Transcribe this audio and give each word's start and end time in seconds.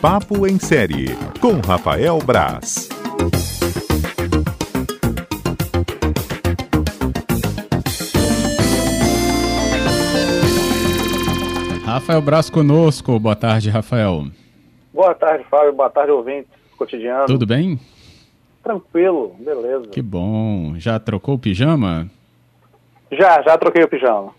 Papo 0.00 0.46
em 0.46 0.60
Série, 0.60 1.08
com 1.40 1.54
Rafael 1.54 2.18
Braz. 2.18 2.88
Rafael 11.84 12.22
Braz 12.22 12.48
conosco. 12.48 13.18
Boa 13.18 13.34
tarde, 13.34 13.68
Rafael. 13.70 14.26
Boa 14.94 15.14
tarde, 15.16 15.44
Fábio. 15.50 15.72
Boa 15.72 15.90
tarde, 15.90 16.12
ouvintes 16.12 16.52
cotidiano. 16.76 17.26
Tudo 17.26 17.44
bem? 17.44 17.80
Tranquilo, 18.62 19.34
beleza. 19.40 19.88
Que 19.88 20.00
bom. 20.00 20.74
Já 20.76 21.00
trocou 21.00 21.34
o 21.34 21.38
pijama? 21.40 22.08
Já, 23.10 23.42
já 23.42 23.58
troquei 23.58 23.82
o 23.82 23.88
pijama. 23.88 24.32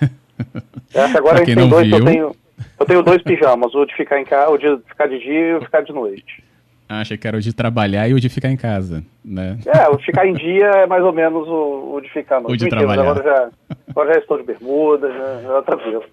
Essa 0.92 1.16
agora 1.16 1.36
a 1.36 1.44
gente 1.44 1.54
tem 1.54 1.68
dois, 1.70 1.86
viu... 1.88 1.98
eu 1.98 2.04
tenho, 2.04 2.36
eu 2.78 2.86
tenho 2.86 3.02
dois 3.02 3.22
pijamas, 3.22 3.74
o 3.74 3.84
de 3.84 3.94
ficar 3.94 4.20
em 4.20 4.24
casa, 4.24 4.50
o 4.50 4.58
de 4.58 4.78
ficar 4.88 5.06
de 5.06 5.18
dia 5.18 5.50
e 5.50 5.54
o 5.54 5.58
de 5.60 5.66
ficar 5.66 5.82
de 5.82 5.92
noite. 5.92 6.42
Ah, 6.88 7.00
achei 7.00 7.16
que 7.16 7.26
era 7.26 7.36
o 7.36 7.40
de 7.40 7.52
trabalhar 7.52 8.08
e 8.08 8.14
o 8.14 8.20
de 8.20 8.28
ficar 8.28 8.50
em 8.50 8.56
casa, 8.56 9.02
né? 9.24 9.58
É, 9.66 9.88
o 9.88 9.96
de 9.96 10.04
ficar 10.04 10.26
em 10.26 10.34
dia 10.34 10.66
é 10.66 10.86
mais 10.86 11.02
ou 11.02 11.12
menos 11.12 11.48
o, 11.48 11.94
o 11.94 12.00
de 12.00 12.10
ficar 12.10 12.40
no 12.40 12.50
O 12.50 12.56
de 12.56 12.64
Mentira, 12.64 12.82
trabalhar. 12.82 13.10
Agora 13.10 13.22
já, 13.24 13.76
agora 13.88 14.14
já 14.14 14.20
estou 14.20 14.38
de 14.38 14.44
bermuda, 14.44 15.10
já, 15.10 15.42
já 15.42 15.48
tá 15.48 15.62
tranquilo. 15.62 16.04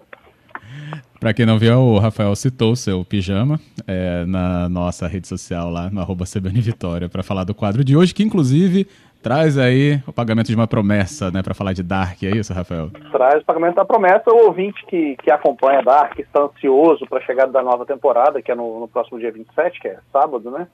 Para 1.20 1.32
quem 1.32 1.46
não 1.46 1.58
viu, 1.58 1.78
o 1.78 1.98
Rafael 1.98 2.34
citou 2.34 2.74
seu 2.74 3.04
pijama 3.04 3.60
é, 3.86 4.24
na 4.24 4.68
nossa 4.68 5.06
rede 5.06 5.28
social 5.28 5.70
lá, 5.70 5.88
no 5.90 6.00
arroba 6.00 6.24
CBN 6.24 6.60
Vitória, 6.60 7.08
para 7.08 7.22
falar 7.22 7.44
do 7.44 7.54
quadro 7.54 7.84
de 7.84 7.96
hoje, 7.96 8.12
que 8.12 8.22
inclusive 8.22 8.88
traz 9.22 9.56
aí 9.56 10.02
o 10.06 10.12
pagamento 10.12 10.48
de 10.48 10.54
uma 10.54 10.66
promessa, 10.66 11.30
né, 11.30 11.42
para 11.42 11.54
falar 11.54 11.72
de 11.72 11.82
Dark, 11.82 12.22
é 12.22 12.30
isso, 12.30 12.52
Rafael? 12.52 12.90
Traz 13.12 13.42
o 13.42 13.46
pagamento 13.46 13.76
da 13.76 13.84
promessa. 13.84 14.30
O 14.30 14.46
ouvinte 14.46 14.84
que, 14.86 15.16
que 15.16 15.30
acompanha 15.30 15.82
Dark 15.82 16.18
está 16.18 16.42
ansioso 16.42 17.06
para 17.06 17.18
a 17.18 17.22
chegada 17.22 17.52
da 17.52 17.62
nova 17.62 17.86
temporada, 17.86 18.42
que 18.42 18.50
é 18.50 18.54
no, 18.54 18.80
no, 18.80 18.88
próximo 18.88 19.18
dia 19.18 19.30
27, 19.30 19.80
que 19.80 19.88
é 19.88 19.98
sábado, 20.12 20.50
né? 20.50 20.66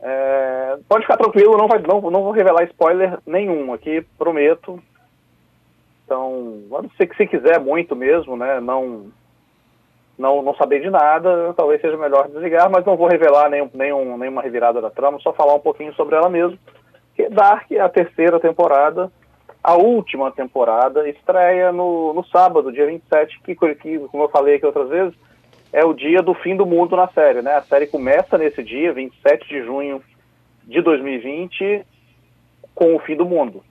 É, 0.00 0.76
pode 0.88 1.02
ficar 1.02 1.16
tranquilo, 1.16 1.56
não, 1.56 1.68
vai, 1.68 1.78
não, 1.80 2.00
não 2.10 2.22
vou 2.22 2.32
revelar 2.32 2.64
spoiler 2.64 3.18
nenhum 3.26 3.72
aqui, 3.72 4.04
prometo. 4.18 4.82
Então, 6.04 6.62
se, 6.96 7.08
se 7.16 7.26
quiser 7.26 7.58
muito 7.58 7.96
mesmo, 7.96 8.36
né, 8.36 8.60
não 8.60 9.06
não, 10.18 10.42
não 10.42 10.54
saber 10.54 10.80
de 10.80 10.90
nada, 10.90 11.52
talvez 11.54 11.80
seja 11.80 11.96
melhor 11.96 12.28
desligar, 12.28 12.70
mas 12.70 12.84
não 12.84 12.96
vou 12.96 13.08
revelar 13.08 13.48
nenhum, 13.48 13.68
nenhum, 13.72 14.18
nenhuma 14.18 14.42
revirada 14.42 14.80
da 14.80 14.90
trama, 14.90 15.18
só 15.20 15.32
falar 15.32 15.54
um 15.54 15.60
pouquinho 15.60 15.92
sobre 15.94 16.14
ela 16.14 16.28
mesmo. 16.28 16.58
Que 17.22 17.28
Dark 17.28 17.70
a 17.80 17.88
terceira 17.88 18.40
temporada, 18.40 19.12
a 19.62 19.74
última 19.74 20.32
temporada, 20.32 21.08
estreia 21.08 21.70
no, 21.70 22.12
no 22.12 22.24
sábado, 22.24 22.72
dia 22.72 22.86
27, 22.86 23.40
que, 23.42 23.54
que, 23.54 23.98
como 24.10 24.24
eu 24.24 24.28
falei 24.28 24.56
aqui 24.56 24.66
outras 24.66 24.88
vezes, 24.88 25.14
é 25.72 25.84
o 25.84 25.94
dia 25.94 26.20
do 26.20 26.34
fim 26.34 26.56
do 26.56 26.66
mundo 26.66 26.96
na 26.96 27.06
série, 27.08 27.40
né? 27.40 27.54
A 27.54 27.62
série 27.62 27.86
começa 27.86 28.36
nesse 28.36 28.62
dia, 28.62 28.92
27 28.92 29.48
de 29.48 29.62
junho 29.62 30.02
de 30.64 30.82
2020, 30.82 31.86
com 32.74 32.96
o 32.96 32.98
fim 32.98 33.14
do 33.14 33.24
mundo. 33.24 33.62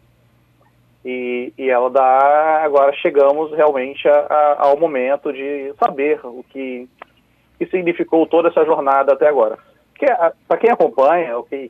E, 1.04 1.52
e 1.58 1.70
ela 1.70 1.90
dá, 1.90 2.62
agora 2.64 2.94
chegamos 2.94 3.52
realmente 3.52 4.08
a, 4.08 4.16
a, 4.18 4.68
ao 4.68 4.80
momento 4.80 5.34
de 5.34 5.74
saber 5.78 6.22
o 6.24 6.44
que, 6.50 6.88
que 7.60 7.66
significou 7.66 8.26
toda 8.28 8.48
essa 8.48 8.64
jornada 8.64 9.12
até 9.12 9.28
agora. 9.28 9.58
Para 10.48 10.58
quem 10.58 10.72
acompanha, 10.72 11.38
o 11.38 11.44
que 11.44 11.70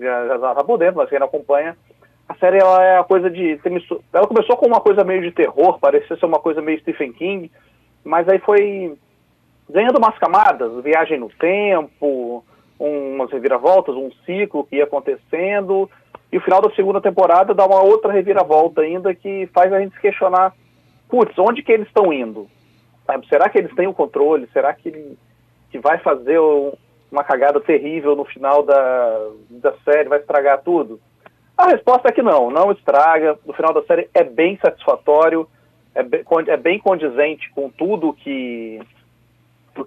já 0.00 0.34
está 0.34 0.64
por 0.64 0.78
dentro, 0.78 0.96
mas 0.96 1.08
quem 1.08 1.18
não 1.18 1.26
acompanha, 1.26 1.76
a 2.28 2.34
série 2.36 2.58
ela 2.58 2.82
é 2.82 2.98
a 2.98 3.04
coisa 3.04 3.28
de. 3.28 3.58
Ela 4.12 4.26
começou 4.26 4.56
com 4.56 4.66
uma 4.66 4.80
coisa 4.80 5.04
meio 5.04 5.20
de 5.20 5.32
terror, 5.32 5.78
parecia 5.78 6.16
ser 6.16 6.26
uma 6.26 6.38
coisa 6.38 6.62
meio 6.62 6.80
Stephen 6.80 7.12
King, 7.12 7.50
mas 8.04 8.28
aí 8.28 8.38
foi 8.38 8.96
ganhando 9.68 9.98
umas 9.98 10.16
camadas, 10.18 10.82
viagem 10.82 11.18
no 11.18 11.28
tempo, 11.28 12.44
umas 12.78 13.30
reviravoltas, 13.30 13.94
um 13.94 14.10
ciclo 14.24 14.64
que 14.64 14.76
ia 14.76 14.84
acontecendo, 14.84 15.90
e 16.32 16.38
o 16.38 16.40
final 16.40 16.62
da 16.62 16.70
segunda 16.70 17.00
temporada 17.00 17.52
dá 17.52 17.66
uma 17.66 17.82
outra 17.82 18.12
reviravolta 18.12 18.80
ainda 18.80 19.14
que 19.14 19.48
faz 19.52 19.72
a 19.72 19.80
gente 19.80 19.94
se 19.94 20.00
questionar, 20.00 20.54
putz, 21.08 21.36
onde 21.38 21.62
que 21.62 21.72
eles 21.72 21.88
estão 21.88 22.12
indo? 22.12 22.48
Sabe? 23.06 23.26
Será 23.28 23.48
que 23.48 23.58
eles 23.58 23.74
têm 23.74 23.88
o 23.88 23.94
controle? 23.94 24.48
Será 24.52 24.72
que, 24.72 25.16
que 25.70 25.78
vai 25.78 25.98
fazer 25.98 26.38
uma 27.10 27.24
cagada 27.24 27.60
terrível 27.60 28.14
no 28.14 28.24
final 28.24 28.62
da, 28.62 29.28
da 29.50 29.74
série, 29.84 30.08
vai 30.08 30.18
estragar 30.18 30.62
tudo? 30.62 31.00
A 31.56 31.66
resposta 31.66 32.08
é 32.08 32.12
que 32.12 32.22
não, 32.22 32.50
não 32.50 32.72
estraga. 32.72 33.38
No 33.44 33.52
final 33.52 33.74
da 33.74 33.82
série 33.82 34.08
é 34.14 34.24
bem 34.24 34.58
satisfatório, 34.62 35.46
é 35.94 36.02
bem, 36.02 36.24
é 36.46 36.56
bem 36.56 36.78
condizente 36.78 37.50
com 37.50 37.68
tudo 37.68 38.14
que, 38.14 38.80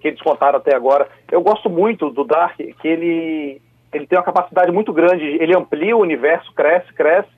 que 0.00 0.08
eles 0.08 0.22
contaram 0.22 0.58
até 0.58 0.74
agora. 0.74 1.08
Eu 1.30 1.42
gosto 1.42 1.68
muito 1.68 2.10
do 2.10 2.24
Dark, 2.24 2.56
que 2.56 2.88
ele 2.88 3.60
ele 3.92 4.06
tem 4.06 4.18
uma 4.18 4.24
capacidade 4.24 4.72
muito 4.72 4.92
grande, 4.92 5.24
ele 5.24 5.56
amplia 5.56 5.96
o 5.96 6.00
universo, 6.00 6.52
cresce, 6.52 6.92
cresce 6.92 7.30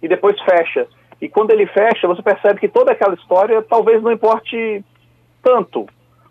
e 0.00 0.06
depois 0.06 0.40
fecha. 0.42 0.86
E 1.20 1.28
quando 1.28 1.50
ele 1.50 1.66
fecha, 1.66 2.06
você 2.06 2.22
percebe 2.22 2.60
que 2.60 2.68
toda 2.68 2.92
aquela 2.92 3.14
história 3.14 3.62
talvez 3.62 4.02
não 4.02 4.12
importe 4.12 4.84
tanto. 5.42 5.86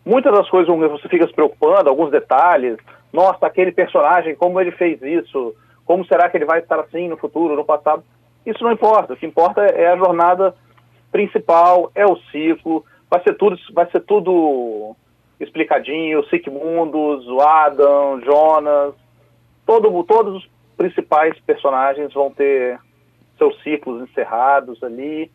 Muitas 0.06 0.34
das 0.34 0.50
coisas 0.50 0.74
você 0.92 1.08
fica 1.08 1.28
se 1.28 1.34
preocupando, 1.34 1.90
alguns 1.90 2.12
detalhes. 2.12 2.78
Nossa, 3.14 3.46
aquele 3.46 3.72
personagem, 3.72 4.36
como 4.36 4.60
ele 4.60 4.72
fez 4.72 5.00
isso? 5.04 5.56
Como 5.86 6.04
será 6.06 6.28
que 6.30 6.36
ele 6.36 6.46
vai 6.46 6.60
estar 6.60 6.80
assim 6.80 7.08
no 7.08 7.16
futuro, 7.16 7.56
no 7.56 7.64
passado? 7.64 8.04
Isso 8.44 8.64
não 8.64 8.72
importa. 8.72 9.14
O 9.14 9.16
que 9.16 9.26
importa 9.26 9.62
é 9.62 9.88
a 9.88 9.98
jornada 9.98 10.56
principal, 11.12 11.92
é 11.94 12.06
o 12.06 12.18
ciclo. 12.32 12.84
Vai 13.10 13.22
ser 13.22 13.36
tudo, 13.36 13.56
vai 13.72 13.90
ser 13.92 14.00
tudo 14.02 14.96
explicadinho. 15.40 16.26
Sigmundos, 16.26 17.28
o 17.28 17.40
Adam, 17.40 18.20
Jonas, 18.22 18.96
todo, 19.64 20.04
todos 20.06 20.38
os 20.38 20.50
principais 20.76 21.40
personagens 21.42 22.12
vão 22.14 22.32
ter 22.32 22.80
seus 23.38 23.62
ciclos 23.62 24.02
encerrados 24.10 24.82
ali. 24.84 25.30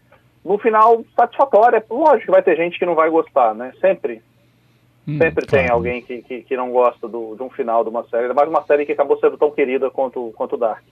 No 0.45 0.59
final, 0.59 1.05
satisfatório. 1.15 1.79
É 1.79 1.85
lógico 1.89 2.27
que 2.27 2.31
vai 2.33 2.43
ter 2.43 2.57
gente 2.57 2.79
que 2.79 2.87
não 2.87 2.97
vai 2.97 3.09
gostar, 3.09 3.55
né? 3.55 3.73
Sempre. 3.81 4.21
Hum, 5.09 5.17
sempre 5.17 5.47
claro. 5.47 5.65
tem 5.65 5.73
alguém 5.73 6.03
que, 6.03 6.21
que, 6.21 6.43
que 6.43 6.57
não 6.57 6.71
gosta 6.71 7.09
do, 7.09 7.35
de 7.35 7.43
um 7.43 7.49
final 7.49 7.83
de 7.83 7.89
uma 7.89 8.05
série. 8.05 8.25
Ainda 8.25 8.35
mais 8.35 8.49
uma 8.49 8.63
série 8.65 8.85
que 8.85 8.93
acabou 8.93 9.19
sendo 9.19 9.39
tão 9.39 9.51
querida 9.51 9.91
quanto, 9.91 10.33
quanto 10.37 10.59
Dark. 10.59 10.83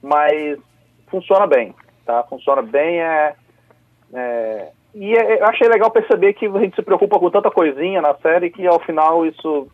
Mas 0.00 0.56
funciona 1.08 1.48
bem, 1.48 1.74
tá? 2.06 2.22
Funciona 2.30 2.62
bem. 2.62 3.02
É, 3.02 3.34
é, 4.14 4.68
e 4.94 5.16
é, 5.16 5.40
eu 5.40 5.46
achei 5.46 5.68
legal 5.68 5.90
perceber 5.90 6.34
que 6.34 6.46
a 6.46 6.60
gente 6.60 6.76
se 6.76 6.82
preocupa 6.82 7.18
com 7.18 7.28
tanta 7.28 7.50
coisinha 7.50 8.00
na 8.00 8.14
série 8.14 8.50
que 8.50 8.64
ao 8.66 8.78
final 8.78 9.26
isso 9.26 9.66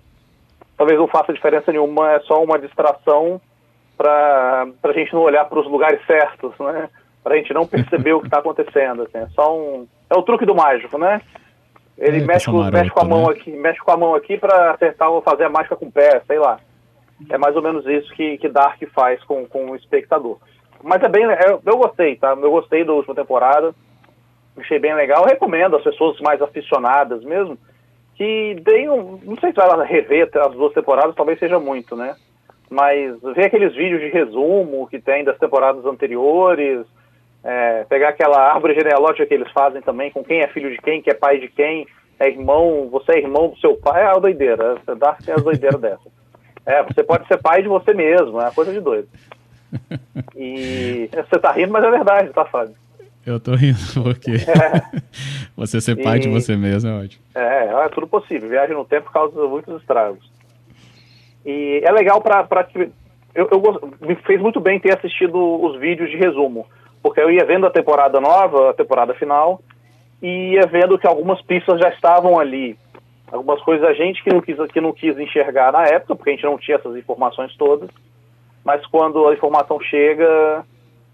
talvez 0.76 0.98
não 0.98 1.06
faça 1.06 1.32
diferença 1.34 1.70
nenhuma, 1.70 2.12
é 2.12 2.20
só 2.20 2.42
uma 2.42 2.58
distração 2.58 3.40
para 3.96 4.66
a 4.82 4.92
gente 4.92 5.12
não 5.12 5.20
olhar 5.22 5.44
para 5.46 5.58
os 5.58 5.66
lugares 5.66 6.00
certos, 6.06 6.52
né? 6.58 6.88
Para 7.22 7.34
a 7.34 7.36
gente 7.38 7.52
não 7.52 7.66
perceber 7.66 8.14
o 8.14 8.20
que 8.20 8.26
está 8.26 8.38
acontecendo. 8.40 9.02
Assim. 9.02 9.18
É 9.18 9.26
só 9.34 9.54
um. 9.54 9.86
É 10.08 10.16
o 10.16 10.22
truque 10.22 10.46
do 10.46 10.54
mágico, 10.54 10.96
né? 10.96 11.20
Ele 11.98 12.18
é, 12.22 12.24
mexe, 12.24 12.46
com, 12.46 12.58
maroto, 12.58 12.76
mexe 12.76 12.90
com 12.90 13.00
a 13.00 13.04
mão 13.04 13.26
né? 13.26 13.32
aqui, 13.32 13.50
mexe 13.52 13.80
com 13.80 13.90
a 13.90 13.96
mão 13.96 14.14
aqui 14.14 14.36
para 14.36 14.72
acertar 14.72 15.10
ou 15.10 15.22
fazer 15.22 15.44
a 15.44 15.48
mágica 15.48 15.76
com 15.76 15.86
o 15.86 15.92
pé, 15.92 16.20
sei 16.26 16.38
lá. 16.38 16.58
É 17.30 17.38
mais 17.38 17.56
ou 17.56 17.62
menos 17.62 17.86
isso 17.86 18.12
que, 18.14 18.36
que 18.36 18.48
Dark 18.48 18.80
faz 18.94 19.22
com, 19.24 19.46
com 19.46 19.70
o 19.70 19.76
espectador. 19.76 20.38
Mas 20.82 21.02
é 21.02 21.08
bem. 21.08 21.24
É, 21.24 21.58
eu 21.64 21.76
gostei, 21.78 22.16
tá? 22.16 22.36
Eu 22.40 22.50
gostei 22.50 22.84
da 22.84 22.92
última 22.92 23.14
temporada. 23.14 23.74
Achei 24.58 24.78
bem 24.78 24.94
legal. 24.94 25.22
Eu 25.22 25.28
recomendo 25.28 25.76
às 25.76 25.82
pessoas 25.82 26.20
mais 26.20 26.40
aficionadas 26.42 27.24
mesmo 27.24 27.58
que 28.16 28.56
deem 28.62 28.88
um, 28.88 29.20
não 29.22 29.36
sei 29.36 29.50
se 29.50 29.56
vai 29.56 29.68
lá 29.68 29.84
rever 29.84 30.30
as 30.34 30.52
duas 30.52 30.72
temporadas, 30.72 31.14
talvez 31.14 31.38
seja 31.38 31.60
muito, 31.60 31.94
né? 31.94 32.16
Mas 32.68 33.20
ver 33.34 33.44
aqueles 33.44 33.74
vídeos 33.74 34.00
de 34.00 34.08
resumo 34.08 34.88
que 34.88 34.98
tem 34.98 35.22
das 35.22 35.38
temporadas 35.38 35.84
anteriores, 35.84 36.86
é, 37.46 37.84
pegar 37.84 38.08
aquela 38.08 38.52
árvore 38.52 38.74
genealógica 38.74 39.24
que 39.24 39.34
eles 39.34 39.50
fazem 39.52 39.80
também, 39.80 40.10
com 40.10 40.24
quem 40.24 40.40
é 40.40 40.48
filho 40.48 40.68
de 40.68 40.78
quem, 40.78 41.00
que 41.00 41.08
é 41.08 41.14
pai 41.14 41.38
de 41.38 41.46
quem, 41.46 41.86
é 42.18 42.28
irmão, 42.28 42.88
você 42.90 43.12
é 43.12 43.18
irmão 43.18 43.50
do 43.50 43.58
seu 43.58 43.76
pai, 43.76 44.02
é 44.02 44.06
a 44.06 44.14
doideira, 44.14 44.76
Dark 44.98 45.22
tem 45.22 45.32
as 45.32 45.42
doideiras 45.44 45.80
dessa. 45.80 46.10
É, 46.66 46.82
você 46.82 47.04
pode 47.04 47.28
ser 47.28 47.38
pai 47.38 47.62
de 47.62 47.68
você 47.68 47.94
mesmo, 47.94 48.40
é 48.40 48.44
uma 48.44 48.52
coisa 48.52 48.72
de 48.72 48.80
doido. 48.80 49.08
E 50.34 51.08
você 51.12 51.38
tá 51.38 51.52
rindo, 51.52 51.72
mas 51.72 51.84
é 51.84 51.90
verdade, 51.90 52.30
tá, 52.30 52.44
Fábio? 52.46 52.74
Eu 53.24 53.40
tô 53.40 53.54
rindo 53.54 53.78
porque 54.02 54.32
é. 54.32 55.00
você 55.56 55.80
ser 55.80 56.02
pai 56.02 56.16
e... 56.16 56.20
de 56.20 56.28
você 56.28 56.56
mesmo 56.56 56.90
é 56.90 57.04
ótimo. 57.04 57.22
É, 57.34 57.66
é 57.84 57.88
tudo 57.88 58.06
possível. 58.06 58.48
Viagem 58.48 58.74
no 58.74 58.84
tempo 58.84 59.10
causa 59.10 59.46
muitos 59.46 59.80
estragos. 59.80 60.30
E 61.44 61.82
é 61.84 61.90
legal 61.90 62.20
para 62.20 62.46
eu, 63.34 63.48
eu, 63.50 63.92
me 64.00 64.14
fez 64.16 64.40
muito 64.40 64.58
bem 64.60 64.80
ter 64.80 64.96
assistido 64.96 65.36
os 65.36 65.78
vídeos 65.78 66.10
de 66.10 66.16
resumo, 66.16 66.66
porque 67.06 67.20
eu 67.20 67.30
ia 67.30 67.44
vendo 67.44 67.64
a 67.64 67.70
temporada 67.70 68.20
nova, 68.20 68.70
a 68.70 68.74
temporada 68.74 69.14
final, 69.14 69.60
e 70.20 70.54
ia 70.54 70.66
vendo 70.66 70.98
que 70.98 71.06
algumas 71.06 71.40
pistas 71.42 71.78
já 71.78 71.88
estavam 71.90 72.36
ali. 72.36 72.76
Algumas 73.30 73.62
coisas 73.62 73.88
a 73.88 73.92
gente 73.92 74.24
que 74.24 74.34
não 74.34 74.40
quis, 74.40 74.56
que 74.72 74.80
não 74.80 74.92
quis 74.92 75.16
enxergar 75.16 75.70
na 75.70 75.84
época, 75.84 76.16
porque 76.16 76.30
a 76.30 76.32
gente 76.32 76.44
não 76.44 76.58
tinha 76.58 76.76
essas 76.76 76.96
informações 76.96 77.56
todas, 77.56 77.88
mas 78.64 78.84
quando 78.86 79.28
a 79.28 79.32
informação 79.32 79.78
chega, 79.78 80.64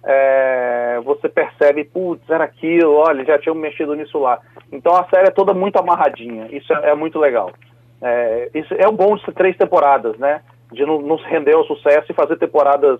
é, 0.02 0.98
você 1.04 1.28
percebe, 1.28 1.84
putz, 1.84 2.22
era 2.30 2.44
aquilo, 2.44 2.94
olha, 2.94 3.22
já 3.26 3.38
tinham 3.38 3.54
mexido 3.54 3.94
nisso 3.94 4.18
lá. 4.18 4.38
Então 4.72 4.96
a 4.96 5.04
série 5.10 5.28
é 5.28 5.30
toda 5.30 5.52
muito 5.52 5.76
amarradinha, 5.76 6.48
isso 6.50 6.72
é, 6.72 6.88
é 6.88 6.94
muito 6.94 7.18
legal. 7.18 7.52
É, 8.00 8.48
isso 8.54 8.72
é 8.78 8.88
o 8.88 8.92
bom 8.92 9.14
de 9.14 9.30
três 9.34 9.58
temporadas, 9.58 10.16
né? 10.16 10.40
De 10.72 10.86
não, 10.86 11.16
render 11.16 11.54
ao 11.54 11.66
sucesso 11.66 12.10
e 12.10 12.14
fazer 12.14 12.38
temporadas, 12.38 12.98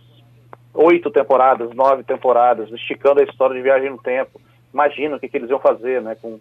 oito 0.74 1.10
temporadas, 1.10 1.74
nove 1.74 2.02
temporadas, 2.02 2.70
esticando 2.70 3.20
a 3.20 3.24
história 3.24 3.54
de 3.54 3.62
viagem 3.62 3.90
no 3.90 3.98
tempo. 3.98 4.40
Imagina 4.72 5.16
o 5.16 5.20
que, 5.20 5.28
que 5.28 5.36
eles 5.36 5.50
iam 5.50 5.58
fazer, 5.58 6.00
né? 6.00 6.16
Com, 6.20 6.38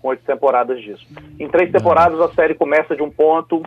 com 0.00 0.08
oito 0.08 0.24
temporadas 0.24 0.80
disso. 0.80 1.06
Em 1.38 1.48
três 1.48 1.70
temporadas 1.70 2.20
a 2.20 2.32
série 2.32 2.54
começa 2.54 2.96
de 2.96 3.02
um 3.02 3.10
ponto, 3.10 3.62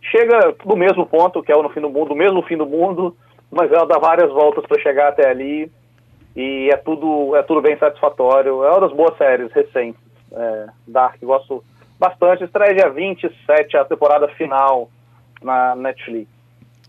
chega 0.00 0.54
no 0.64 0.76
mesmo 0.76 1.04
ponto, 1.06 1.42
que 1.42 1.52
é 1.52 1.56
o 1.56 1.62
no 1.62 1.70
fim 1.70 1.80
do 1.80 1.90
mundo, 1.90 2.12
o 2.12 2.16
mesmo 2.16 2.42
fim 2.42 2.56
do 2.56 2.66
mundo, 2.66 3.16
mas 3.50 3.70
ela 3.70 3.86
dá 3.86 3.98
várias 3.98 4.30
voltas 4.30 4.64
para 4.66 4.80
chegar 4.80 5.08
até 5.08 5.28
ali 5.28 5.70
e 6.34 6.70
é 6.72 6.76
tudo 6.76 7.36
é 7.36 7.42
tudo 7.42 7.60
bem 7.60 7.76
satisfatório. 7.76 8.64
É 8.64 8.70
uma 8.70 8.80
das 8.80 8.92
boas 8.92 9.16
séries 9.18 9.52
recentes. 9.52 10.00
É, 10.32 10.66
Dark, 10.86 11.16
gosto 11.20 11.62
bastante. 11.98 12.44
Estreia 12.44 12.74
dia 12.74 12.88
27, 12.88 13.76
a 13.76 13.84
temporada 13.84 14.28
final 14.28 14.88
na 15.42 15.74
Netflix. 15.74 16.28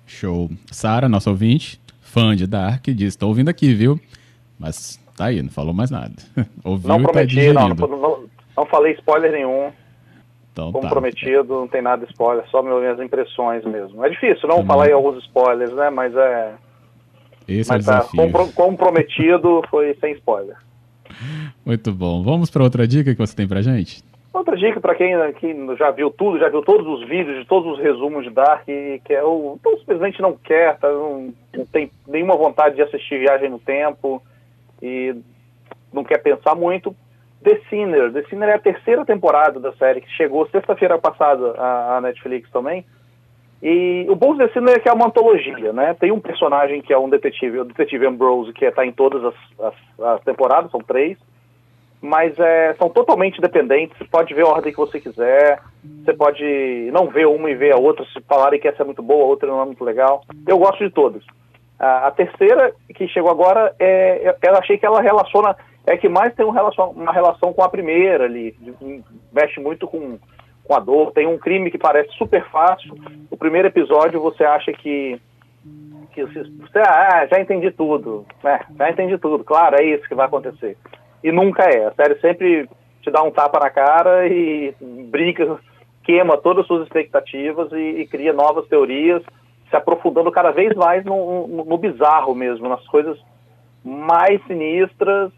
Show. 0.05 0.49
Sara, 0.71 1.07
nossa 1.07 1.29
ouvinte, 1.29 1.80
fã 2.11 2.35
de 2.35 2.45
Dark, 2.45 2.83
diz: 2.87 3.09
estou 3.09 3.29
ouvindo 3.29 3.49
aqui, 3.49 3.73
viu? 3.73 3.99
Mas 4.59 4.99
tá 5.17 5.25
aí, 5.25 5.41
não 5.41 5.49
falou 5.49 5.73
mais 5.73 5.89
nada. 5.89 6.13
Ouviu 6.63 6.89
não 6.89 7.01
tá 7.01 7.09
prometi, 7.09 7.53
tá 7.53 7.53
não, 7.53 7.69
não, 7.69 8.23
não, 8.55 8.65
falei 8.65 8.93
spoiler 8.93 9.31
nenhum. 9.31 9.71
Então, 10.51 10.71
Como 10.71 10.83
tá. 10.83 10.89
prometido, 10.89 11.61
não 11.61 11.67
tem 11.67 11.81
nada 11.81 12.05
de 12.05 12.11
spoiler, 12.11 12.45
só 12.49 12.61
minhas 12.61 12.99
impressões 12.99 13.63
mesmo. 13.63 14.05
É 14.05 14.09
difícil 14.09 14.49
não 14.49 14.59
hum. 14.59 14.65
falar 14.65 14.89
em 14.89 14.93
alguns 14.93 15.23
spoilers, 15.23 15.73
né? 15.73 15.89
Mas 15.89 16.13
é. 16.15 16.53
Esse 17.47 17.69
Mas 17.69 17.87
é 17.87 17.91
o 17.91 17.93
tá, 17.93 17.99
desafio. 18.01 18.53
como 18.53 18.77
prometido, 18.77 19.63
foi 19.69 19.95
sem 19.99 20.13
spoiler. 20.13 20.57
Muito 21.65 21.91
bom. 21.93 22.21
Vamos 22.21 22.49
para 22.49 22.63
outra 22.63 22.87
dica 22.87 23.13
que 23.13 23.19
você 23.19 23.35
tem 23.35 23.47
pra 23.47 23.61
gente? 23.61 24.03
Outra 24.33 24.55
dica 24.55 24.79
para 24.79 24.95
quem, 24.95 25.13
quem, 25.33 25.75
já 25.75 25.91
viu 25.91 26.09
tudo, 26.09 26.39
já 26.39 26.47
viu 26.47 26.61
todos 26.61 26.87
os 26.87 27.07
vídeos 27.07 27.39
de 27.39 27.45
todos 27.45 27.73
os 27.73 27.79
resumos 27.83 28.23
de 28.23 28.29
Dark, 28.29 28.63
que 28.65 29.13
é 29.13 29.21
o, 29.21 29.57
então, 29.59 29.77
simplesmente 29.77 30.21
não 30.21 30.37
quer, 30.37 30.77
tá, 30.77 30.89
não, 30.89 31.33
não, 31.53 31.65
tem 31.65 31.91
nenhuma 32.07 32.37
vontade 32.37 32.75
de 32.75 32.81
assistir 32.81 33.19
Viagem 33.19 33.49
no 33.49 33.59
Tempo 33.59 34.23
e 34.81 35.13
não 35.91 36.05
quer 36.05 36.19
pensar 36.19 36.55
muito. 36.55 36.95
The 37.43 37.59
Sinner. 37.69 38.13
The 38.13 38.23
Sinner 38.23 38.49
é 38.49 38.53
a 38.53 38.59
terceira 38.59 39.05
temporada 39.05 39.59
da 39.59 39.73
série, 39.73 39.99
que 39.99 40.09
chegou 40.11 40.47
sexta-feira 40.47 40.97
passada 40.97 41.53
à 41.57 41.99
Netflix 42.01 42.49
também. 42.51 42.85
E 43.61 44.05
o 44.09 44.15
bom 44.15 44.37
The 44.37 44.47
Sinner 44.49 44.77
é 44.77 44.79
que 44.79 44.87
é 44.87 44.93
uma 44.93 45.07
antologia, 45.07 45.73
né? 45.73 45.93
Tem 45.99 46.11
um 46.11 46.21
personagem 46.21 46.81
que 46.81 46.93
é 46.93 46.97
um 46.97 47.09
detetive, 47.09 47.59
o 47.59 47.65
detetive 47.65 48.07
Ambrose, 48.07 48.53
que 48.53 48.63
está 48.63 48.85
em 48.85 48.93
todas 48.93 49.25
as, 49.25 49.35
as, 49.59 49.73
as 49.99 50.23
temporadas, 50.23 50.71
são 50.71 50.79
três 50.79 51.17
mas 52.01 52.37
é, 52.39 52.73
são 52.79 52.89
totalmente 52.89 53.39
dependentes. 53.39 53.95
Você 53.97 54.05
pode 54.05 54.33
ver 54.33 54.43
a 54.43 54.49
ordem 54.49 54.73
que 54.73 54.79
você 54.79 54.99
quiser, 54.99 55.59
você 56.03 56.13
pode 56.13 56.89
não 56.91 57.07
ver 57.07 57.27
uma 57.27 57.49
e 57.49 57.55
ver 57.55 57.73
a 57.73 57.77
outra, 57.77 58.03
se 58.05 58.19
falarem 58.21 58.59
que 58.59 58.67
essa 58.67 58.81
é 58.81 58.85
muito 58.85 59.03
boa, 59.03 59.23
a 59.23 59.27
outra 59.27 59.47
não 59.47 59.61
é 59.61 59.65
muito 59.65 59.83
legal. 59.83 60.23
Eu 60.47 60.57
gosto 60.57 60.83
de 60.83 60.89
todas. 60.89 61.23
A, 61.79 62.07
a 62.07 62.11
terceira, 62.11 62.73
que 62.95 63.07
chegou 63.07 63.29
agora, 63.29 63.75
é, 63.79 64.35
eu 64.41 64.55
achei 64.55 64.79
que 64.79 64.85
ela 64.85 65.01
relaciona, 65.01 65.55
é 65.85 65.95
que 65.95 66.09
mais 66.09 66.33
tem 66.33 66.45
um 66.45 66.49
relacion, 66.49 66.89
uma 66.89 67.13
relação 67.13 67.53
com 67.53 67.63
a 67.63 67.69
primeira 67.69 68.25
ali, 68.25 68.55
mexe 69.31 69.59
muito 69.59 69.87
com, 69.87 70.17
com 70.63 70.75
a 70.75 70.79
dor. 70.79 71.11
Tem 71.11 71.27
um 71.27 71.37
crime 71.37 71.69
que 71.69 71.77
parece 71.77 72.11
super 72.17 72.43
fácil. 72.49 72.95
O 73.29 73.37
primeiro 73.37 73.67
episódio 73.67 74.19
você 74.19 74.43
acha 74.43 74.73
que 74.73 75.19
que 76.13 76.25
você, 76.25 76.43
ah, 76.85 77.25
já 77.31 77.39
entendi 77.39 77.71
tudo, 77.71 78.25
é, 78.43 78.59
já 78.77 78.89
entendi 78.89 79.17
tudo, 79.17 79.45
claro, 79.45 79.77
é 79.79 79.85
isso 79.85 80.05
que 80.09 80.13
vai 80.13 80.25
acontecer 80.25 80.75
e 81.23 81.31
nunca 81.31 81.63
é. 81.63 81.85
A 81.85 81.93
série 81.93 82.19
sempre 82.19 82.69
te 83.01 83.11
dá 83.11 83.21
um 83.23 83.31
tapa 83.31 83.59
na 83.59 83.69
cara 83.69 84.27
e 84.27 84.73
brinca, 84.79 85.59
queima 86.03 86.37
todas 86.37 86.61
as 86.61 86.67
suas 86.67 86.83
expectativas 86.83 87.71
e, 87.71 88.01
e 88.01 88.07
cria 88.07 88.33
novas 88.33 88.67
teorias, 88.67 89.23
se 89.69 89.75
aprofundando 89.75 90.31
cada 90.31 90.51
vez 90.51 90.75
mais 90.75 91.03
no, 91.05 91.47
no, 91.47 91.65
no, 91.65 91.77
bizarro 91.77 92.35
mesmo, 92.35 92.67
nas 92.67 92.85
coisas 92.87 93.17
mais 93.83 94.43
sinistras 94.45 95.31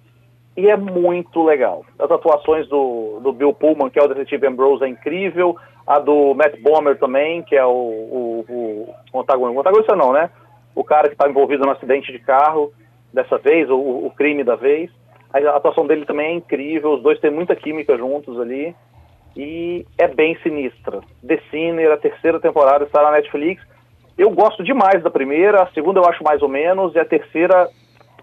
e 0.58 0.70
é 0.70 0.76
muito 0.78 1.44
legal. 1.44 1.86
As 1.98 2.12
atuações 2.12 2.68
do, 2.68 3.20
do 3.22 3.32
Bill 3.32 3.54
Pullman, 3.54 3.90
que 3.90 4.00
é 4.00 4.04
o 4.04 4.08
detetive 4.08 4.48
Ambrose, 4.48 4.84
é 4.84 4.88
incrível. 4.88 5.56
A 5.86 6.00
do 6.00 6.34
Matt 6.34 6.60
Bomer 6.62 6.98
também, 6.98 7.42
que 7.44 7.56
é 7.56 7.66
o, 7.66 7.70
o, 7.70 8.96
o, 9.12 9.20
antagonista. 9.20 9.58
O 9.58 9.60
antagonista 9.62 9.96
não, 9.96 10.14
né? 10.14 10.30
O 10.76 10.84
cara 10.84 11.08
que 11.08 11.16
está 11.16 11.28
envolvido 11.28 11.66
no 11.66 11.72
acidente 11.72 12.12
de 12.12 12.20
carro 12.20 12.72
dessa 13.12 13.38
vez, 13.38 13.70
o, 13.70 13.76
o 13.78 14.12
crime 14.16 14.44
da 14.44 14.56
vez. 14.56 14.90
A 15.34 15.58
atuação 15.58 15.88
dele 15.88 16.06
também 16.06 16.28
é 16.28 16.34
incrível, 16.34 16.94
os 16.94 17.02
dois 17.02 17.20
têm 17.20 17.32
muita 17.32 17.56
química 17.56 17.98
juntos 17.98 18.40
ali. 18.40 18.76
E 19.36 19.86
é 19.98 20.08
bem 20.08 20.38
sinistra. 20.44 21.02
The 21.26 21.40
Sinner, 21.50 21.92
a 21.92 21.98
terceira 21.98 22.40
temporada 22.40 22.84
está 22.86 23.02
na 23.02 23.12
Netflix. 23.12 23.64
Eu 24.16 24.30
gosto 24.30 24.64
demais 24.64 25.02
da 25.02 25.10
primeira, 25.10 25.64
a 25.64 25.68
segunda 25.74 26.00
eu 26.00 26.06
acho 26.06 26.24
mais 26.24 26.42
ou 26.44 26.48
menos, 26.48 26.94
e 26.94 27.00
a 27.00 27.06
terceira 27.06 27.68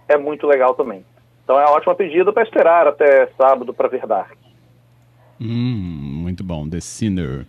é 0.08 0.16
muito 0.16 0.46
legal 0.46 0.74
também. 0.74 1.04
Então 1.42 1.58
é 1.58 1.64
uma 1.64 1.72
ótima 1.72 1.96
pedida 1.96 2.32
para 2.32 2.44
esperar 2.44 2.86
até 2.86 3.26
sábado 3.36 3.74
para 3.74 3.88
ver 3.88 4.06
Dark. 4.06 4.38
Hum, 5.40 6.20
muito 6.22 6.44
bom, 6.44 6.68
The 6.68 6.78
Sinner. 6.80 7.44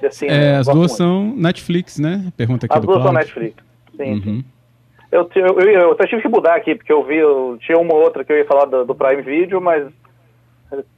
The 0.00 0.10
Sinner 0.10 0.34
é, 0.42 0.56
as 0.56 0.66
duas 0.66 0.76
muito. 0.76 0.96
são 0.96 1.34
Netflix, 1.36 1.98
né? 1.98 2.32
Pergunta 2.36 2.66
aqui 2.66 2.74
as 2.74 2.80
do 2.80 2.86
duas 2.86 3.02
Cláudio. 3.02 3.12
são 3.12 3.42
Netflix, 3.42 3.64
sim. 3.96 4.12
Uhum. 4.12 4.20
sim. 4.22 4.44
Eu, 5.14 5.30
eu, 5.36 5.60
eu, 5.60 5.70
eu, 5.70 5.92
até 5.92 6.08
tive 6.08 6.22
que 6.22 6.28
mudar 6.28 6.56
aqui, 6.56 6.74
porque 6.74 6.92
eu 6.92 7.04
vi, 7.04 7.18
eu, 7.18 7.56
tinha 7.60 7.78
uma 7.78 7.94
outra 7.94 8.24
que 8.24 8.32
eu 8.32 8.36
ia 8.36 8.44
falar 8.44 8.64
do, 8.64 8.84
do, 8.84 8.96
Prime 8.96 9.22
Video, 9.22 9.60
mas 9.60 9.88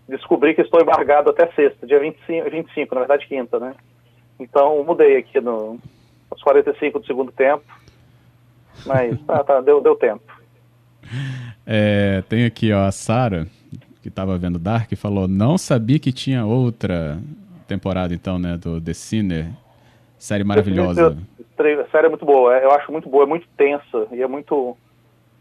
descobri 0.09 0.55
que 0.55 0.63
estou 0.63 0.81
embargado 0.81 1.29
até 1.29 1.47
sexta, 1.49 1.87
dia 1.87 2.01
25, 2.01 2.51
25 2.51 2.95
na 2.95 3.03
verdade 3.03 3.27
quinta, 3.27 3.61
né? 3.61 3.75
Então 4.41 4.83
mudei 4.85 5.19
aqui 5.19 5.39
no, 5.39 5.79
aos 6.31 6.43
45 6.43 7.01
do 7.01 7.07
segundo 7.07 7.31
tempo, 7.31 7.63
mas 8.87 9.21
tá, 9.29 9.45
tá, 9.45 9.61
deu, 9.61 9.83
deu 9.83 9.95
tempo. 9.95 10.23
É, 11.67 12.23
tem 12.27 12.47
aqui 12.47 12.73
ó, 12.73 12.87
a 12.87 12.93
Sara, 12.93 13.47
que 14.01 14.09
estava 14.09 14.39
vendo 14.39 14.59
Dark, 14.59 14.91
falou, 14.97 15.29
não 15.29 15.59
sabia 15.59 15.99
que 15.99 16.11
tinha 16.11 16.47
outra 16.47 17.19
temporada 17.69 18.15
então, 18.15 18.39
né, 18.39 18.57
do 18.57 18.81
The 18.81 18.95
Sinner, 18.95 19.51
série 20.17 20.43
maravilhosa 20.43 21.19
a 21.59 21.89
série 21.89 22.07
é 22.07 22.09
muito 22.09 22.25
boa, 22.25 22.57
é, 22.57 22.65
eu 22.65 22.71
acho 22.73 22.91
muito 22.91 23.09
boa, 23.09 23.25
é 23.25 23.27
muito 23.27 23.47
tensa 23.57 24.07
e 24.13 24.23
é 24.23 24.27
muito. 24.27 24.77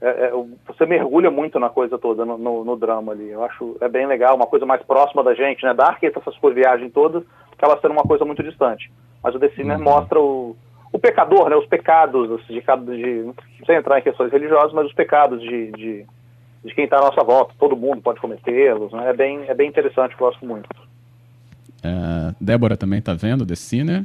É, 0.02 0.08
é, 0.08 0.32
você 0.68 0.86
mergulha 0.86 1.32
muito 1.32 1.60
na 1.60 1.70
coisa 1.70 1.98
toda, 1.98 2.26
no, 2.26 2.38
no, 2.38 2.66
no, 2.66 2.76
drama 2.76 3.12
ali. 3.12 3.30
Eu 3.30 3.44
acho 3.44 3.78
é 3.82 3.88
bem 3.88 4.06
legal, 4.06 4.36
uma 4.36 4.48
coisa 4.48 4.66
mais 4.66 4.82
próxima 4.84 5.24
da 5.24 5.34
gente, 5.34 5.64
né? 5.64 5.74
Dark, 5.74 6.04
essas 6.04 6.38
coisas, 6.38 6.62
viagem 6.62 6.90
todas, 6.90 7.24
acaba 7.58 7.80
sendo 7.80 7.92
uma 7.92 8.04
coisa 8.04 8.26
muito 8.26 8.44
distante. 8.44 8.92
Mas 9.24 9.34
o 9.34 9.40
The 9.40 9.50
Sinner 9.50 9.78
uhum. 9.78 9.84
mostra 9.84 10.20
o, 10.20 10.56
o 10.92 11.00
pecador, 11.00 11.50
né? 11.50 11.56
Os 11.56 11.66
pecados 11.66 12.32
assim, 12.32 12.54
de 12.54 12.62
cada. 12.62 12.96
De, 12.96 13.32
sem 13.66 13.76
entrar 13.76 14.00
em 14.00 14.04
questões 14.04 14.32
religiosas, 14.32 14.74
mas 14.74 14.86
os 14.86 14.94
pecados 14.94 15.42
de, 15.42 15.72
de, 15.72 16.06
de 16.64 16.76
quem 16.76 16.84
está 16.86 16.98
à 16.98 17.02
nossa 17.02 17.24
volta. 17.24 17.54
Todo 17.58 17.76
mundo 17.76 18.02
pode 18.02 18.20
cometê-los, 18.20 18.92
né? 18.92 19.10
É 19.10 19.14
bem, 19.14 19.46
é 19.48 19.54
bem 19.54 19.70
interessante, 19.70 20.16
gosto 20.16 20.46
muito. 20.46 20.70
Uh, 21.84 22.36
Débora 22.40 22.78
também 22.78 23.00
está 23.00 23.14
vendo 23.14 23.46
The 23.46 23.56
Sinner. 23.56 24.04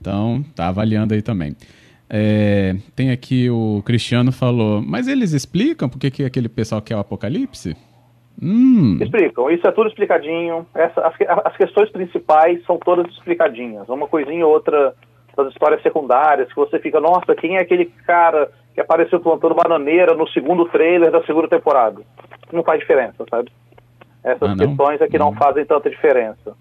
Então, 0.00 0.44
tá 0.54 0.68
avaliando 0.68 1.14
aí 1.14 1.22
também. 1.22 1.56
É, 2.08 2.76
tem 2.94 3.10
aqui 3.10 3.48
o 3.50 3.82
Cristiano 3.84 4.30
falou, 4.30 4.82
mas 4.82 5.08
eles 5.08 5.32
explicam 5.32 5.88
por 5.88 5.98
que, 5.98 6.10
que 6.10 6.24
aquele 6.24 6.48
pessoal 6.48 6.82
quer 6.82 6.96
o 6.96 7.00
apocalipse? 7.00 7.76
Hum. 8.40 8.98
Explicam, 9.00 9.50
isso 9.50 9.66
é 9.66 9.72
tudo 9.72 9.88
explicadinho. 9.88 10.66
Essa, 10.74 11.00
as, 11.06 11.14
as, 11.44 11.56
questões 11.56 11.90
principais 11.90 12.64
são 12.66 12.78
todas 12.78 13.10
explicadinhas. 13.12 13.88
Uma 13.88 14.08
coisinha 14.08 14.46
ou 14.46 14.52
outra 14.52 14.94
das 15.36 15.48
histórias 15.48 15.82
secundárias, 15.82 16.48
que 16.48 16.56
você 16.56 16.78
fica, 16.78 17.00
nossa, 17.00 17.34
quem 17.34 17.56
é 17.56 17.60
aquele 17.60 17.86
cara 18.06 18.50
que 18.74 18.80
apareceu 18.80 19.20
plantando 19.20 19.54
bananeira 19.54 20.14
no 20.14 20.28
segundo 20.28 20.64
trailer 20.66 21.10
da 21.10 21.24
segunda 21.24 21.48
temporada? 21.48 22.00
Não 22.52 22.62
faz 22.62 22.80
diferença, 22.80 23.24
sabe? 23.28 23.50
Essas 24.22 24.50
ah, 24.50 24.56
questões 24.56 25.00
é 25.00 25.08
que 25.08 25.18
não 25.18 25.30
hum. 25.30 25.36
fazem 25.36 25.64
tanta 25.64 25.90
diferença. 25.90 26.56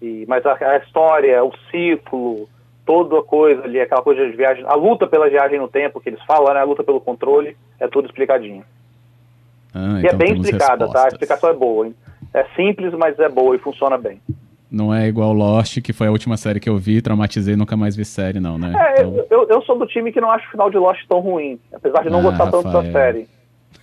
E, 0.00 0.24
mas 0.28 0.44
a, 0.46 0.52
a 0.52 0.76
história, 0.78 1.44
o 1.44 1.52
ciclo, 1.70 2.48
toda 2.84 3.18
a 3.18 3.22
coisa 3.22 3.64
ali, 3.64 3.80
aquela 3.80 4.02
coisa 4.02 4.28
de 4.28 4.36
viagem, 4.36 4.64
a 4.66 4.74
luta 4.74 5.06
pela 5.06 5.28
viagem 5.28 5.58
no 5.58 5.68
tempo 5.68 6.00
que 6.00 6.08
eles 6.08 6.22
falam, 6.24 6.52
né, 6.52 6.60
a 6.60 6.64
luta 6.64 6.84
pelo 6.84 7.00
controle, 7.00 7.56
é 7.80 7.88
tudo 7.88 8.06
explicadinho. 8.06 8.64
Ah, 9.74 10.00
e 10.00 10.06
é 10.06 10.08
então 10.08 10.10
é 10.10 10.14
bem 10.14 10.34
explicada, 10.34 10.84
respostas. 10.84 10.92
tá? 10.92 11.04
A 11.04 11.08
explicação 11.08 11.50
é 11.50 11.54
boa. 11.54 11.86
Hein? 11.86 11.94
É 12.32 12.44
simples, 12.56 12.92
mas 12.94 13.18
é 13.18 13.28
boa 13.28 13.56
e 13.56 13.58
funciona 13.58 13.96
bem. 13.98 14.20
Não 14.70 14.92
é 14.92 15.06
igual 15.06 15.32
Lost, 15.32 15.80
que 15.80 15.92
foi 15.92 16.08
a 16.08 16.10
última 16.10 16.36
série 16.36 16.58
que 16.58 16.68
eu 16.68 16.76
vi, 16.76 17.00
traumatizei 17.00 17.54
e 17.54 17.56
nunca 17.56 17.76
mais 17.76 17.94
vi 17.94 18.04
série, 18.04 18.40
não, 18.40 18.58
né? 18.58 18.72
É, 18.76 19.02
então... 19.02 19.24
eu, 19.30 19.48
eu 19.48 19.62
sou 19.62 19.78
do 19.78 19.86
time 19.86 20.10
que 20.12 20.20
não 20.20 20.30
acha 20.30 20.46
o 20.48 20.50
final 20.50 20.68
de 20.68 20.76
Lost 20.76 21.00
tão 21.08 21.20
ruim, 21.20 21.60
apesar 21.72 22.02
de 22.02 22.10
não 22.10 22.18
ah, 22.18 22.22
gostar 22.22 22.44
Rafael. 22.46 22.62
tanto 22.64 22.82
da 22.82 22.92
série. 22.92 23.28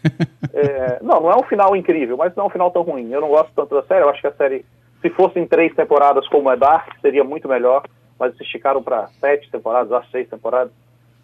é, 0.54 1.00
não, 1.02 1.22
não 1.22 1.32
é 1.32 1.38
um 1.38 1.44
final 1.44 1.76
incrível, 1.76 2.18
mas 2.18 2.36
não 2.36 2.44
é 2.44 2.48
um 2.48 2.50
final 2.50 2.72
tão 2.72 2.82
ruim. 2.82 3.10
Eu 3.10 3.22
não 3.22 3.30
gosto 3.30 3.52
tanto 3.56 3.74
da 3.74 3.84
série, 3.84 4.04
eu 4.04 4.10
acho 4.10 4.20
que 4.20 4.28
a 4.28 4.34
série, 4.34 4.66
se 5.02 5.10
fosse 5.12 5.40
em 5.40 5.48
três 5.48 5.74
temporadas 5.74 6.28
como 6.28 6.52
é 6.52 6.58
Dark, 6.58 6.90
seria 7.02 7.24
muito 7.24 7.48
melhor 7.48 7.84
mas 8.22 8.38
se 8.38 8.44
esticaram 8.44 8.84
para 8.84 9.08
sete 9.20 9.50
temporadas, 9.50 9.92
às 9.92 10.08
seis 10.12 10.30
temporadas, 10.30 10.72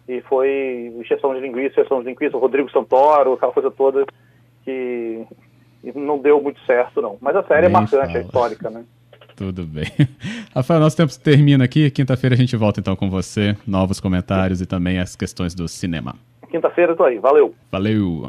e 0.08 0.20
foi 0.22 0.92
exceção 1.00 1.32
de 1.32 1.38
linguiça, 1.38 1.80
exceção 1.80 2.00
de 2.00 2.08
linguiça, 2.08 2.36
o 2.36 2.40
Rodrigo 2.40 2.68
Santoro, 2.72 3.34
aquela 3.34 3.52
coisa 3.52 3.70
toda 3.70 4.04
que 4.64 5.24
não 5.94 6.18
deu 6.18 6.42
muito 6.42 6.58
certo, 6.66 7.00
não. 7.00 7.16
Mas 7.20 7.36
a 7.36 7.44
série 7.44 7.66
é 7.66 7.68
Nem 7.68 7.76
é 7.76 7.80
marcante, 7.80 8.06
fala. 8.06 8.18
é 8.18 8.22
histórica, 8.22 8.68
né? 8.68 8.84
Tudo 9.36 9.64
bem. 9.64 9.86
Rafael, 10.52 10.80
nosso 10.80 10.96
tempo 10.96 11.16
termina 11.20 11.64
aqui. 11.64 11.88
Quinta-feira 11.88 12.34
a 12.34 12.38
gente 12.38 12.56
volta 12.56 12.80
então 12.80 12.96
com 12.96 13.08
você, 13.08 13.56
novos 13.64 14.00
comentários 14.00 14.60
e 14.60 14.66
também 14.66 14.98
as 14.98 15.14
questões 15.14 15.54
do 15.54 15.68
cinema. 15.68 16.16
Quinta-feira 16.50 16.92
eu 16.92 16.96
tô 16.96 17.04
aí. 17.04 17.20
Valeu. 17.20 17.54
Valeu. 17.70 18.26